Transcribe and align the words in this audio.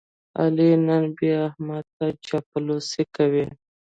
علي 0.41 0.69
نن 0.87 1.03
بیا 1.17 1.35
احمد 1.47 1.85
ته 1.97 2.05
چاپلوسي 2.25 3.03
کوي. 3.15 3.45